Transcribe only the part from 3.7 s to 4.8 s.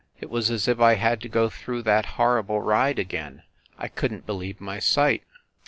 I couldn t believe my